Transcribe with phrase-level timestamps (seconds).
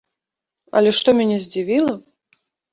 [0.79, 1.93] Але што мяне здзівіла!